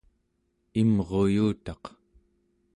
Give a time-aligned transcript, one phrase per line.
[0.81, 1.83] imruyutaq